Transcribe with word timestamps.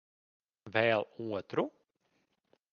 Vēl 0.77 1.05
otru? 1.27 1.69